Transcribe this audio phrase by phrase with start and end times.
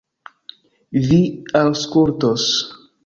[1.03, 1.19] Vi
[1.61, 2.49] aŭskultos!